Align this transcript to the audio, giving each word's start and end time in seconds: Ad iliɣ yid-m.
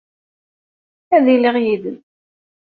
Ad 1.15 1.25
iliɣ 1.35 1.55
yid-m. 1.63 1.97